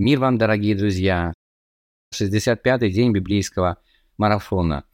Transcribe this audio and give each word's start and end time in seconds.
Мир 0.00 0.18
вам, 0.18 0.38
дорогие 0.38 0.74
друзья! 0.74 1.34
65-й 2.14 2.90
день 2.90 3.12
библейского 3.12 3.76
марафона. 4.16 4.84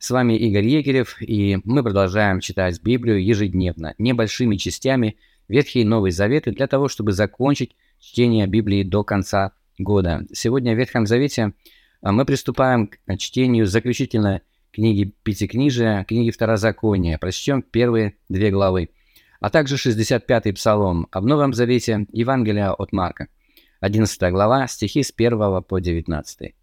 С 0.00 0.10
вами 0.10 0.36
Игорь 0.36 0.66
Егерев, 0.66 1.22
и 1.22 1.58
мы 1.62 1.84
продолжаем 1.84 2.40
читать 2.40 2.82
Библию 2.82 3.24
ежедневно, 3.24 3.94
небольшими 3.98 4.56
частями, 4.56 5.18
Ветхий 5.46 5.82
и 5.82 5.84
Новый 5.84 6.10
Заветы, 6.10 6.50
для 6.50 6.66
того, 6.66 6.88
чтобы 6.88 7.12
закончить 7.12 7.76
чтение 8.00 8.48
Библии 8.48 8.82
до 8.82 9.04
конца 9.04 9.52
года. 9.78 10.26
Сегодня 10.32 10.74
в 10.74 10.78
Ветхом 10.78 11.06
Завете 11.06 11.52
а, 12.02 12.10
мы 12.10 12.24
приступаем 12.24 12.88
к 12.88 12.98
чтению 13.18 13.66
заключительной 13.66 14.40
книги 14.72 15.14
Пятикнижия, 15.22 16.02
книги 16.02 16.32
Второзакония. 16.32 17.18
Прочтем 17.18 17.62
первые 17.62 18.16
две 18.28 18.50
главы. 18.50 18.90
А 19.38 19.48
также 19.48 19.76
65-й 19.76 20.52
Псалом, 20.54 21.06
а 21.12 21.20
в 21.20 21.24
Новом 21.24 21.54
Завете 21.54 22.08
Евангелие 22.10 22.70
от 22.70 22.90
Марка. 22.90 23.28
11 23.80 24.32
глава, 24.32 24.66
стихи 24.68 25.02
с 25.02 25.12
1 25.16 25.62
по 25.62 25.80
19. 25.80 26.54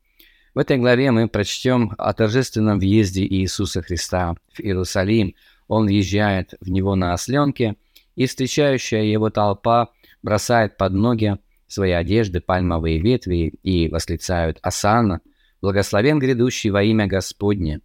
В 0.55 0.59
этой 0.59 0.77
главе 0.77 1.11
мы 1.11 1.27
прочтем 1.27 1.93
о 1.97 2.13
торжественном 2.13 2.79
въезде 2.79 3.23
Иисуса 3.23 3.81
Христа 3.81 4.35
в 4.53 4.59
Иерусалим. 4.59 5.35
Он 5.67 5.85
въезжает 5.85 6.53
в 6.59 6.69
него 6.69 6.95
на 6.95 7.13
осленке, 7.13 7.75
и 8.15 8.25
встречающая 8.27 9.03
его 9.03 9.29
толпа 9.29 9.89
бросает 10.21 10.77
под 10.77 10.93
ноги 10.93 11.37
свои 11.67 11.91
одежды, 11.91 12.41
пальмовые 12.41 12.99
ветви 12.99 13.53
и 13.63 13.89
восклицают 13.89 14.59
«Асана! 14.61 15.21
Благословен 15.61 16.19
грядущий 16.19 16.69
во 16.69 16.83
имя 16.83 17.07
Господне! 17.07 17.81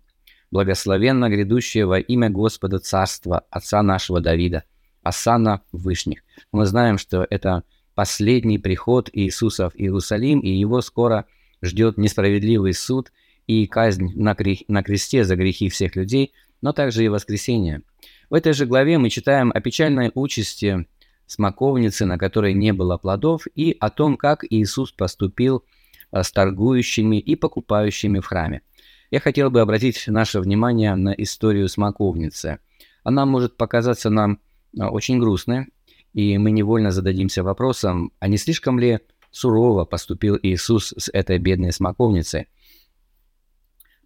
Благословенно 0.50 1.28
грядущее 1.28 1.86
во 1.86 1.98
имя 1.98 2.28
Господа 2.28 2.78
Царства, 2.78 3.44
Отца 3.50 3.82
нашего 3.82 4.20
Давида! 4.20 4.64
Асана 5.02 5.62
Вышних!» 5.72 6.22
Мы 6.52 6.66
знаем, 6.66 6.98
что 6.98 7.26
это 7.30 7.62
последний 7.98 8.58
приход 8.58 9.10
Иисуса 9.12 9.70
в 9.70 9.74
Иерусалим, 9.74 10.38
и 10.38 10.50
его 10.50 10.80
скоро– 10.82 11.24
ждет 11.62 11.98
несправедливый 11.98 12.74
суд 12.74 13.12
и 13.46 13.66
казнь 13.66 14.12
на, 14.14 14.34
крех, 14.34 14.60
на 14.68 14.82
кресте 14.82 15.24
за 15.24 15.36
грехи 15.36 15.68
всех 15.68 15.96
людей, 15.96 16.32
но 16.60 16.72
также 16.72 17.04
и 17.04 17.08
воскресение. 17.08 17.82
В 18.30 18.34
этой 18.34 18.52
же 18.52 18.66
главе 18.66 18.98
мы 18.98 19.10
читаем 19.10 19.50
о 19.54 19.60
печальной 19.60 20.10
участи 20.14 20.86
смоковницы, 21.26 22.04
на 22.04 22.18
которой 22.18 22.54
не 22.54 22.72
было 22.72 22.98
плодов, 22.98 23.46
и 23.54 23.76
о 23.80 23.90
том, 23.90 24.16
как 24.16 24.44
Иисус 24.48 24.92
поступил 24.92 25.64
э, 26.12 26.22
с 26.22 26.30
торгующими 26.32 27.18
и 27.18 27.34
покупающими 27.36 28.20
в 28.20 28.26
храме. 28.26 28.62
Я 29.10 29.20
хотел 29.20 29.50
бы 29.50 29.60
обратить 29.60 30.04
наше 30.06 30.40
внимание 30.40 30.94
на 30.94 31.12
историю 31.12 31.68
смоковницы. 31.68 32.58
Она 33.02 33.24
может 33.26 33.56
показаться 33.56 34.10
нам 34.10 34.40
э, 34.78 34.84
очень 34.84 35.18
грустной, 35.18 35.68
и 36.12 36.38
мы 36.38 36.50
невольно 36.50 36.90
зададимся 36.90 37.42
вопросом, 37.42 38.12
а 38.18 38.28
не 38.28 38.36
слишком 38.36 38.78
ли 38.78 39.00
сурово 39.30 39.84
поступил 39.84 40.38
Иисус 40.42 40.94
с 40.96 41.10
этой 41.12 41.38
бедной 41.38 41.72
смоковницей. 41.72 42.48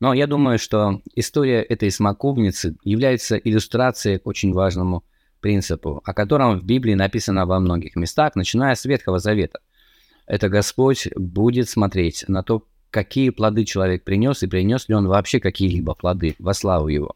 Но 0.00 0.14
я 0.14 0.26
думаю, 0.26 0.58
что 0.58 1.00
история 1.14 1.62
этой 1.62 1.90
смоковницы 1.90 2.76
является 2.82 3.36
иллюстрацией 3.36 4.18
к 4.18 4.26
очень 4.26 4.52
важному 4.52 5.04
принципу, 5.40 6.02
о 6.04 6.12
котором 6.12 6.58
в 6.58 6.64
Библии 6.64 6.94
написано 6.94 7.46
во 7.46 7.60
многих 7.60 7.94
местах, 7.94 8.34
начиная 8.34 8.74
с 8.74 8.84
Ветхого 8.84 9.18
Завета. 9.18 9.60
Это 10.26 10.48
Господь 10.48 11.08
будет 11.14 11.68
смотреть 11.68 12.24
на 12.26 12.42
то, 12.42 12.66
какие 12.90 13.30
плоды 13.30 13.64
человек 13.64 14.04
принес, 14.04 14.42
и 14.42 14.46
принес 14.46 14.88
ли 14.88 14.94
он 14.94 15.06
вообще 15.06 15.40
какие-либо 15.40 15.94
плоды 15.94 16.34
во 16.38 16.52
славу 16.52 16.88
его. 16.88 17.14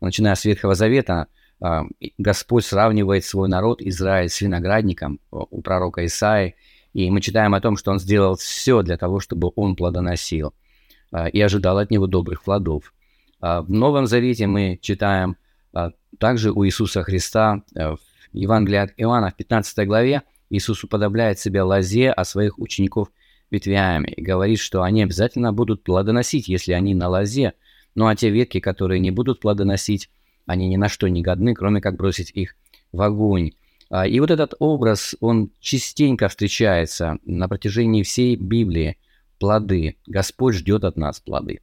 Начиная 0.00 0.34
с 0.34 0.44
Ветхого 0.44 0.74
Завета, 0.74 1.28
Господь 2.18 2.64
сравнивает 2.64 3.24
свой 3.24 3.48
народ 3.48 3.80
Израиль 3.80 4.28
с 4.28 4.40
виноградником 4.40 5.20
у 5.30 5.62
пророка 5.62 6.04
Исаи, 6.04 6.54
и 6.92 7.10
мы 7.10 7.20
читаем 7.20 7.54
о 7.54 7.60
том, 7.60 7.76
что 7.76 7.90
он 7.90 7.98
сделал 7.98 8.36
все 8.36 8.82
для 8.82 8.96
того, 8.96 9.20
чтобы 9.20 9.52
он 9.54 9.76
плодоносил 9.76 10.54
а, 11.12 11.28
и 11.28 11.38
ожидал 11.40 11.76
от 11.76 11.90
него 11.90 12.06
добрых 12.06 12.42
плодов. 12.42 12.94
А, 13.38 13.60
в 13.60 13.70
Новом 13.70 14.06
Завете 14.06 14.46
мы 14.46 14.78
читаем 14.80 15.36
а, 15.74 15.90
также 16.18 16.52
у 16.52 16.64
Иисуса 16.64 17.02
Христа 17.02 17.62
в 17.74 17.98
Евангелии 18.32 18.78
от 18.78 18.94
Иоанна 18.96 19.30
в 19.30 19.34
15 19.34 19.86
главе 19.86 20.22
Иисус 20.48 20.84
уподобляет 20.84 21.38
себя 21.38 21.64
лозе, 21.64 22.10
а 22.10 22.24
своих 22.24 22.58
учеников 22.58 23.08
ветвями 23.50 24.08
и 24.08 24.22
говорит, 24.22 24.58
что 24.58 24.82
они 24.82 25.02
обязательно 25.02 25.52
будут 25.52 25.82
плодоносить, 25.82 26.48
если 26.48 26.72
они 26.72 26.94
на 26.94 27.08
лозе, 27.08 27.54
ну 27.94 28.06
а 28.06 28.16
те 28.16 28.30
ветки, 28.30 28.60
которые 28.60 29.00
не 29.00 29.10
будут 29.10 29.40
плодоносить, 29.40 30.10
они 30.46 30.68
ни 30.68 30.76
на 30.76 30.88
что 30.88 31.08
не 31.08 31.22
годны, 31.22 31.54
кроме 31.54 31.80
как 31.80 31.96
бросить 31.96 32.30
их 32.30 32.56
в 32.92 33.02
огонь. 33.02 33.52
А, 33.90 34.06
и 34.06 34.18
вот 34.20 34.30
этот 34.30 34.54
образ, 34.58 35.14
он 35.20 35.50
частенько 35.60 36.28
встречается 36.28 37.18
на 37.24 37.48
протяжении 37.48 38.02
всей 38.02 38.36
Библии. 38.36 38.96
Плоды. 39.38 39.96
Господь 40.06 40.54
ждет 40.54 40.84
от 40.84 40.96
нас 40.96 41.20
плоды. 41.20 41.60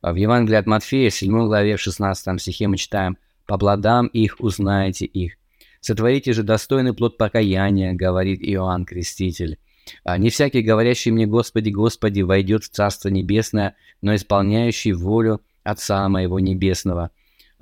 А 0.00 0.12
в 0.12 0.16
Евангелии 0.16 0.56
от 0.56 0.66
Матфея, 0.66 1.08
7 1.10 1.46
главе, 1.46 1.76
в 1.76 1.80
16 1.80 2.40
стихе 2.40 2.66
мы 2.66 2.76
читаем 2.76 3.16
«По 3.46 3.56
плодам 3.58 4.08
их 4.08 4.36
узнаете 4.40 5.06
их». 5.06 5.34
«Сотворите 5.80 6.32
же 6.32 6.42
достойный 6.42 6.94
плод 6.94 7.16
покаяния», 7.16 7.92
говорит 7.92 8.40
Иоанн 8.42 8.84
Креститель. 8.84 9.58
«А 10.02 10.18
«Не 10.18 10.30
всякий, 10.30 10.62
говорящий 10.62 11.12
мне, 11.12 11.26
Господи, 11.26 11.70
Господи, 11.70 12.22
войдет 12.22 12.64
в 12.64 12.70
Царство 12.70 13.08
Небесное, 13.08 13.76
но 14.00 14.14
исполняющий 14.14 14.92
волю 14.92 15.40
Отца 15.62 16.08
Моего 16.08 16.40
Небесного». 16.40 17.10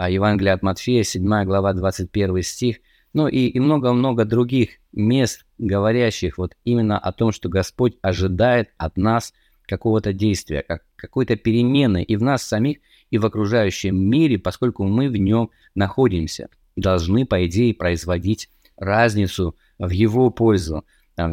А 0.01 0.09
Евангелие 0.09 0.55
от 0.55 0.63
Матфея, 0.63 1.03
7 1.03 1.45
глава, 1.45 1.75
21 1.75 2.43
стих– 2.43 2.79
ну 3.13 3.27
и 3.29 3.59
много-много 3.59 4.25
других 4.25 4.79
мест, 4.93 5.45
говорящих 5.59 6.39
вот 6.39 6.57
именно 6.65 6.99
о 6.99 7.13
том, 7.13 7.33
что 7.33 7.49
Господь 7.49 7.97
ожидает 8.03 8.71
от 8.79 8.97
нас 8.97 9.33
какого-то 9.67 10.13
действия, 10.13 10.63
как 10.63 10.85
какой-то 10.97 11.37
перемены 11.37 12.03
и 12.03 12.17
в 12.17 12.23
нас 12.23 12.43
самих, 12.43 12.79
и 13.11 13.19
в 13.19 13.27
окружающем 13.27 13.97
мире, 13.97 14.39
поскольку 14.39 14.85
мы 14.85 15.09
в 15.09 15.17
нем 15.17 15.51
находимся, 15.75 16.49
должны, 16.77 17.27
по 17.27 17.45
идее, 17.47 17.75
производить 17.75 18.49
разницу 18.77 19.57
в 19.79 19.91
его 19.91 20.31
пользу, 20.31 20.85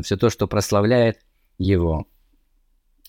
все 0.01 0.17
то, 0.17 0.29
что 0.29 0.47
прославляет 0.47 1.19
его. 1.57 2.07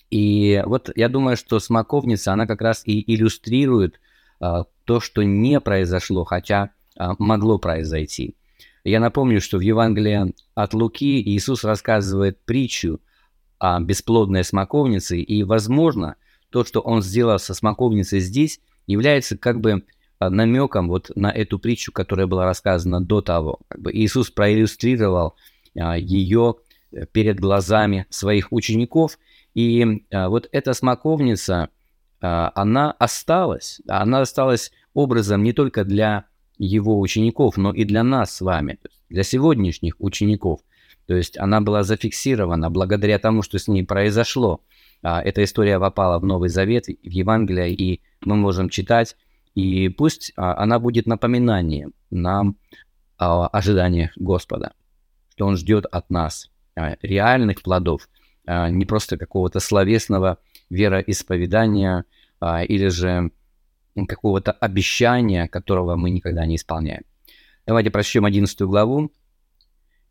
И 0.09 0.63
вот 0.65 0.89
я 0.95 1.09
думаю, 1.09 1.37
что 1.37 1.59
смоковница, 1.59 2.33
она 2.33 2.47
как 2.47 2.61
раз 2.61 2.83
и 2.85 3.03
иллюстрирует 3.13 3.99
то, 4.39 4.99
что 4.99 5.21
не 5.23 5.59
произошло, 5.59 6.23
хотя 6.25 6.71
а, 6.97 7.13
могло 7.17 7.57
произойти. 7.57 8.35
Я 8.83 8.99
напомню, 8.99 9.41
что 9.41 9.57
в 9.57 9.61
Евангелии 9.61 10.33
от 10.55 10.73
Луки 10.73 11.21
Иисус 11.21 11.63
рассказывает 11.63 12.43
притчу 12.43 12.99
о 13.57 13.79
бесплодной 13.79 14.43
смоковнице, 14.43 15.19
и, 15.19 15.43
возможно, 15.43 16.15
то, 16.49 16.65
что 16.65 16.79
он 16.79 17.01
сделал 17.01 17.39
со 17.39 17.53
смоковницей 17.53 18.19
здесь, 18.19 18.59
является 18.87 19.37
как 19.37 19.61
бы 19.61 19.83
а, 20.19 20.29
намеком 20.29 20.87
вот 20.89 21.11
на 21.15 21.31
эту 21.31 21.59
притчу, 21.59 21.91
которая 21.91 22.27
была 22.27 22.45
рассказана 22.45 22.99
до 22.99 23.21
того. 23.21 23.59
Как 23.67 23.81
бы 23.81 23.93
Иисус 23.93 24.31
проиллюстрировал 24.31 25.35
а, 25.79 25.97
ее 25.97 26.55
э, 26.91 27.05
перед 27.05 27.39
глазами 27.39 28.07
своих 28.09 28.51
учеников, 28.51 29.19
и 29.53 30.03
а, 30.11 30.29
вот 30.29 30.49
эта 30.51 30.73
смоковница, 30.73 31.63
а, 31.63 31.69
она 32.21 32.91
осталась, 32.91 33.81
она 33.87 34.21
осталась 34.21 34.71
образом 34.93 35.43
не 35.43 35.53
только 35.53 35.85
для 35.85 36.25
его 36.57 36.99
учеников, 36.99 37.57
но 37.57 37.71
и 37.73 37.85
для 37.85 38.03
нас 38.03 38.35
с 38.35 38.41
вами, 38.41 38.79
для 39.09 39.23
сегодняшних 39.23 39.95
учеников. 39.99 40.59
То 41.07 41.15
есть 41.15 41.39
она 41.39 41.59
была 41.59 41.83
зафиксирована 41.83 42.69
благодаря 42.69 43.17
тому, 43.17 43.41
что 43.41 43.57
с 43.57 43.67
ней 43.67 43.83
произошло. 43.83 44.61
А, 45.01 45.23
эта 45.23 45.43
история 45.43 45.79
попала 45.79 46.19
в 46.19 46.25
Новый 46.25 46.49
Завет, 46.49 46.85
в 46.85 47.09
Евангелие, 47.09 47.73
и 47.73 48.01
мы 48.21 48.35
можем 48.35 48.69
читать. 48.69 49.15
И 49.55 49.89
пусть 49.89 50.33
а, 50.35 50.61
она 50.61 50.77
будет 50.77 51.07
напоминанием 51.07 51.93
нам 52.11 52.57
о 53.17 53.47
ожиданиях 53.47 54.11
Господа, 54.17 54.73
что 55.31 55.47
Он 55.47 55.57
ждет 55.57 55.85
от 55.85 56.09
нас 56.11 56.51
а, 56.75 56.95
реальных 57.01 57.63
плодов, 57.63 58.07
не 58.45 58.85
просто 58.85 59.17
какого-то 59.17 59.59
словесного 59.59 60.39
вероисповедания 60.69 62.05
или 62.67 62.87
же 62.87 63.31
какого-то 64.07 64.51
обещания, 64.51 65.47
которого 65.47 65.95
мы 65.95 66.09
никогда 66.09 66.45
не 66.45 66.55
исполняем. 66.55 67.03
Давайте 67.65 67.91
прочтем 67.91 68.25
11 68.25 68.61
главу 68.61 69.11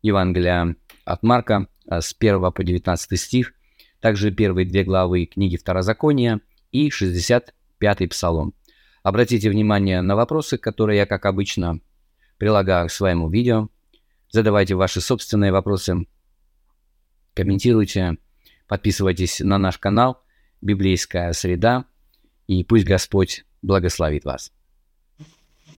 Евангелия 0.01 0.75
от 1.05 1.23
Марка 1.23 1.67
а, 1.87 2.01
с 2.01 2.15
1 2.17 2.51
по 2.51 2.63
19 2.63 3.19
стих, 3.19 3.53
также 3.99 4.31
первые 4.31 4.65
две 4.65 4.83
главы 4.83 5.25
книги 5.25 5.57
Второзакония 5.57 6.39
и 6.71 6.89
65-й 6.89 8.07
Псалом. 8.07 8.53
Обратите 9.03 9.49
внимание 9.49 10.01
на 10.01 10.15
вопросы, 10.15 10.57
которые 10.57 10.99
я, 10.99 11.05
как 11.05 11.25
обычно, 11.25 11.81
прилагаю 12.37 12.87
к 12.87 12.91
своему 12.91 13.29
видео. 13.29 13.69
Задавайте 14.29 14.75
ваши 14.75 15.01
собственные 15.01 15.51
вопросы, 15.51 16.05
комментируйте, 17.33 18.17
подписывайтесь 18.67 19.39
на 19.39 19.57
наш 19.57 19.77
канал 19.79 20.21
«Библейская 20.61 21.31
среда», 21.33 21.85
и 22.47 22.63
пусть 22.63 22.85
Господь 22.85 23.45
благословит 23.61 24.25
вас. 24.25 24.51